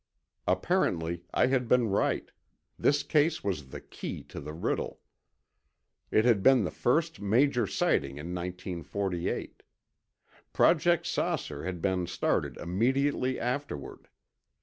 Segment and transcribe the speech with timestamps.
[0.47, 2.31] Apparently I had been right;
[2.79, 4.99] this case was the key to the riddle.
[6.09, 9.61] It had been the first major sighting in 1948.
[10.53, 14.07] Project "Saucer" had been started immediately afterward.